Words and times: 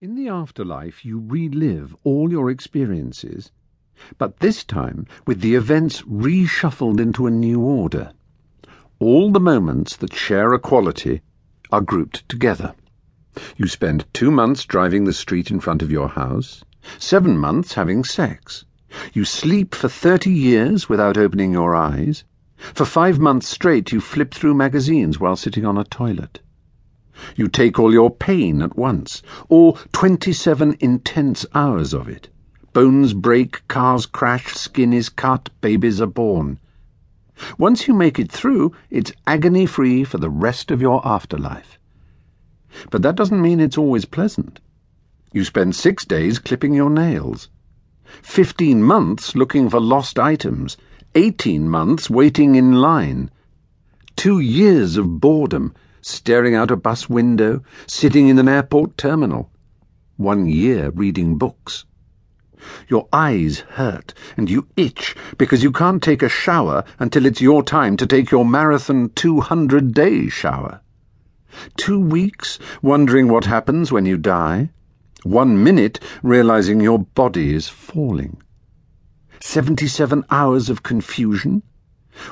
In 0.00 0.16
the 0.16 0.28
afterlife, 0.28 1.04
you 1.04 1.20
relive 1.24 1.94
all 2.02 2.30
your 2.30 2.50
experiences, 2.50 3.52
but 4.18 4.40
this 4.40 4.64
time 4.64 5.06
with 5.24 5.40
the 5.40 5.54
events 5.54 6.02
reshuffled 6.02 6.98
into 6.98 7.28
a 7.28 7.30
new 7.30 7.60
order. 7.60 8.12
All 8.98 9.30
the 9.30 9.38
moments 9.38 9.94
that 9.96 10.12
share 10.12 10.52
a 10.52 10.58
quality 10.58 11.22
are 11.70 11.80
grouped 11.80 12.28
together. 12.28 12.74
You 13.56 13.68
spend 13.68 14.04
two 14.12 14.32
months 14.32 14.64
driving 14.64 15.04
the 15.04 15.12
street 15.12 15.50
in 15.50 15.60
front 15.60 15.80
of 15.80 15.92
your 15.92 16.08
house, 16.08 16.64
seven 16.98 17.38
months 17.38 17.74
having 17.74 18.02
sex. 18.02 18.64
You 19.12 19.24
sleep 19.24 19.76
for 19.76 19.88
30 19.88 20.28
years 20.28 20.88
without 20.88 21.16
opening 21.16 21.52
your 21.52 21.76
eyes. 21.76 22.24
For 22.56 22.84
five 22.84 23.20
months 23.20 23.48
straight, 23.48 23.92
you 23.92 24.00
flip 24.00 24.34
through 24.34 24.54
magazines 24.54 25.20
while 25.20 25.36
sitting 25.36 25.64
on 25.64 25.78
a 25.78 25.84
toilet. 25.84 26.40
You 27.36 27.48
take 27.48 27.78
all 27.78 27.92
your 27.92 28.10
pain 28.10 28.62
at 28.62 28.76
once, 28.76 29.22
all 29.48 29.78
27 29.92 30.76
intense 30.80 31.46
hours 31.54 31.92
of 31.92 32.08
it. 32.08 32.28
Bones 32.72 33.14
break, 33.14 33.66
cars 33.68 34.06
crash, 34.06 34.54
skin 34.54 34.92
is 34.92 35.08
cut, 35.08 35.48
babies 35.60 36.00
are 36.00 36.06
born. 36.06 36.58
Once 37.58 37.86
you 37.86 37.94
make 37.94 38.18
it 38.18 38.30
through, 38.30 38.72
it's 38.90 39.12
agony 39.26 39.66
free 39.66 40.04
for 40.04 40.18
the 40.18 40.30
rest 40.30 40.70
of 40.70 40.80
your 40.80 41.06
afterlife. 41.06 41.78
But 42.90 43.02
that 43.02 43.16
doesn't 43.16 43.42
mean 43.42 43.60
it's 43.60 43.78
always 43.78 44.04
pleasant. 44.04 44.60
You 45.32 45.44
spend 45.44 45.76
six 45.76 46.04
days 46.04 46.38
clipping 46.38 46.74
your 46.74 46.90
nails, 46.90 47.48
15 48.22 48.82
months 48.82 49.34
looking 49.34 49.68
for 49.70 49.80
lost 49.80 50.18
items, 50.18 50.76
18 51.14 51.68
months 51.68 52.10
waiting 52.10 52.54
in 52.54 52.72
line, 52.72 53.30
two 54.16 54.40
years 54.40 54.96
of 54.96 55.20
boredom 55.20 55.74
staring 56.06 56.54
out 56.54 56.70
a 56.70 56.76
bus 56.76 57.08
window, 57.08 57.62
sitting 57.86 58.28
in 58.28 58.38
an 58.38 58.46
airport 58.46 58.98
terminal, 58.98 59.50
one 60.18 60.44
year 60.44 60.90
reading 60.90 61.38
books. 61.38 61.86
Your 62.88 63.08
eyes 63.10 63.60
hurt 63.60 64.12
and 64.36 64.50
you 64.50 64.66
itch 64.76 65.16
because 65.38 65.62
you 65.62 65.72
can't 65.72 66.02
take 66.02 66.22
a 66.22 66.28
shower 66.28 66.84
until 66.98 67.24
it's 67.24 67.40
your 67.40 67.62
time 67.62 67.96
to 67.96 68.06
take 68.06 68.30
your 68.30 68.44
marathon 68.44 69.12
200 69.14 69.94
day 69.94 70.28
shower. 70.28 70.82
Two 71.78 72.00
weeks 72.00 72.58
wondering 72.82 73.28
what 73.28 73.46
happens 73.46 73.90
when 73.90 74.04
you 74.04 74.18
die. 74.18 74.68
One 75.22 75.64
minute 75.64 76.00
realizing 76.22 76.82
your 76.82 76.98
body 76.98 77.54
is 77.54 77.68
falling. 77.70 78.42
77 79.40 80.22
hours 80.30 80.68
of 80.68 80.82
confusion. 80.82 81.62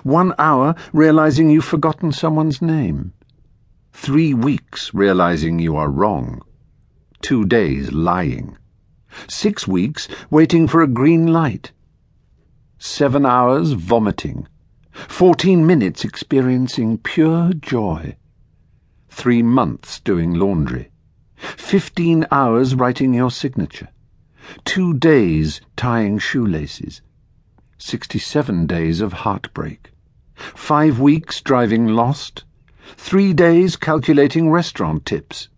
One 0.02 0.34
hour 0.38 0.74
realizing 0.92 1.48
you've 1.48 1.64
forgotten 1.64 2.12
someone's 2.12 2.60
name. 2.60 3.14
Three 3.92 4.34
weeks 4.34 4.92
realizing 4.92 5.58
you 5.58 5.76
are 5.76 5.88
wrong. 5.88 6.42
Two 7.20 7.44
days 7.44 7.92
lying. 7.92 8.58
Six 9.28 9.68
weeks 9.68 10.08
waiting 10.28 10.66
for 10.66 10.82
a 10.82 10.88
green 10.88 11.32
light. 11.32 11.70
Seven 12.78 13.24
hours 13.24 13.72
vomiting. 13.72 14.48
Fourteen 14.90 15.66
minutes 15.66 16.04
experiencing 16.04 16.98
pure 16.98 17.52
joy. 17.52 18.16
Three 19.08 19.42
months 19.42 20.00
doing 20.00 20.34
laundry. 20.34 20.90
Fifteen 21.36 22.26
hours 22.32 22.74
writing 22.74 23.14
your 23.14 23.30
signature. 23.30 23.90
Two 24.64 24.94
days 24.94 25.60
tying 25.76 26.18
shoelaces. 26.18 27.02
Sixty-seven 27.78 28.66
days 28.66 29.00
of 29.00 29.12
heartbreak. 29.12 29.92
Five 30.34 30.98
weeks 30.98 31.40
driving 31.40 31.88
lost 31.88 32.44
Three 32.96 33.32
days 33.32 33.76
calculating 33.76 34.50
restaurant 34.50 35.06
tips. 35.06 35.48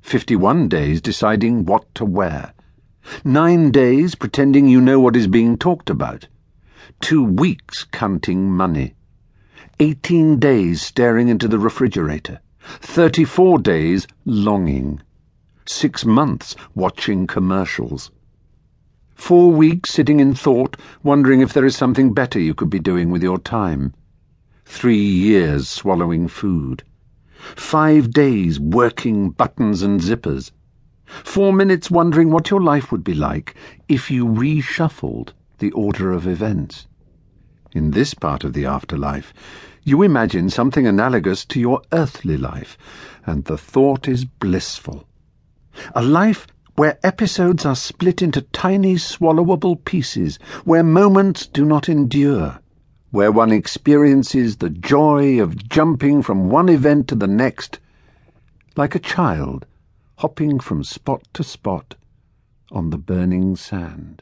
Fifty-one 0.00 0.68
days 0.68 1.00
deciding 1.00 1.64
what 1.64 1.92
to 1.96 2.04
wear. 2.04 2.54
Nine 3.24 3.72
days 3.72 4.14
pretending 4.14 4.68
you 4.68 4.80
know 4.80 5.00
what 5.00 5.16
is 5.16 5.26
being 5.26 5.58
talked 5.58 5.90
about. 5.90 6.28
Two 7.00 7.24
weeks 7.24 7.82
counting 7.84 8.50
money. 8.50 8.94
Eighteen 9.80 10.38
days 10.38 10.80
staring 10.80 11.28
into 11.28 11.48
the 11.48 11.58
refrigerator. 11.58 12.40
Thirty-four 12.80 13.58
days 13.58 14.06
longing. 14.24 15.02
Six 15.66 16.04
months 16.04 16.54
watching 16.74 17.26
commercials. 17.26 18.12
Four 19.16 19.50
weeks 19.50 19.90
sitting 19.90 20.20
in 20.20 20.34
thought, 20.34 20.76
wondering 21.02 21.40
if 21.40 21.52
there 21.52 21.64
is 21.64 21.76
something 21.76 22.14
better 22.14 22.38
you 22.38 22.54
could 22.54 22.70
be 22.70 22.78
doing 22.78 23.10
with 23.10 23.22
your 23.22 23.38
time 23.38 23.92
three 24.64 24.96
years 24.96 25.68
swallowing 25.68 26.28
food, 26.28 26.82
five 27.56 28.10
days 28.10 28.58
working 28.58 29.30
buttons 29.30 29.82
and 29.82 30.00
zippers, 30.00 30.50
four 31.06 31.52
minutes 31.52 31.90
wondering 31.90 32.30
what 32.30 32.50
your 32.50 32.62
life 32.62 32.90
would 32.90 33.04
be 33.04 33.14
like 33.14 33.54
if 33.88 34.10
you 34.10 34.26
reshuffled 34.26 35.32
the 35.58 35.70
order 35.72 36.12
of 36.12 36.26
events. 36.26 36.86
In 37.72 37.90
this 37.90 38.14
part 38.14 38.44
of 38.44 38.52
the 38.52 38.66
afterlife, 38.66 39.34
you 39.82 40.02
imagine 40.02 40.48
something 40.48 40.86
analogous 40.86 41.44
to 41.46 41.60
your 41.60 41.82
earthly 41.92 42.38
life, 42.38 42.78
and 43.26 43.44
the 43.44 43.58
thought 43.58 44.08
is 44.08 44.24
blissful. 44.24 45.06
A 45.94 46.02
life 46.02 46.46
where 46.76 46.98
episodes 47.02 47.66
are 47.66 47.76
split 47.76 48.22
into 48.22 48.40
tiny 48.40 48.94
swallowable 48.94 49.84
pieces, 49.84 50.38
where 50.64 50.82
moments 50.82 51.46
do 51.46 51.64
not 51.64 51.88
endure 51.88 52.60
where 53.14 53.30
one 53.30 53.52
experiences 53.52 54.56
the 54.56 54.68
joy 54.68 55.40
of 55.40 55.68
jumping 55.68 56.20
from 56.20 56.50
one 56.50 56.68
event 56.68 57.06
to 57.06 57.14
the 57.14 57.28
next, 57.28 57.78
like 58.74 58.96
a 58.96 58.98
child 58.98 59.64
hopping 60.16 60.58
from 60.58 60.82
spot 60.82 61.22
to 61.32 61.44
spot 61.44 61.94
on 62.72 62.90
the 62.90 62.98
burning 62.98 63.54
sand. 63.54 64.20